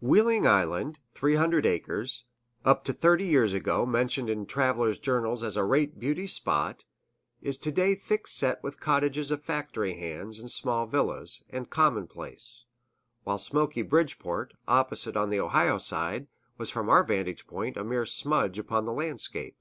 Wheeling 0.00 0.46
Island 0.46 1.00
(300 1.14 1.66
acres), 1.66 2.24
up 2.64 2.84
to 2.84 2.92
thirty 2.92 3.26
years 3.26 3.52
ago 3.52 3.84
mentioned 3.84 4.30
in 4.30 4.46
travelers' 4.46 5.00
journals 5.00 5.42
as 5.42 5.56
a 5.56 5.64
rare 5.64 5.88
beauty 5.88 6.28
spot, 6.28 6.84
is 7.40 7.58
to 7.58 7.72
day 7.72 7.96
thick 7.96 8.28
set 8.28 8.62
with 8.62 8.78
cottages 8.78 9.32
of 9.32 9.42
factory 9.42 9.94
hands 9.98 10.38
and 10.38 10.48
small 10.52 10.86
villas, 10.86 11.42
and 11.50 11.68
commonplace; 11.68 12.66
while 13.24 13.38
smoky 13.38 13.82
Bridgeport, 13.82 14.54
opposite 14.68 15.16
on 15.16 15.30
the 15.30 15.40
Ohio 15.40 15.78
side, 15.78 16.28
was 16.58 16.70
from 16.70 16.88
our 16.88 17.02
vantage 17.02 17.48
point 17.48 17.76
a 17.76 17.82
mere 17.82 18.06
smudge 18.06 18.60
upon 18.60 18.84
the 18.84 18.92
landscape. 18.92 19.60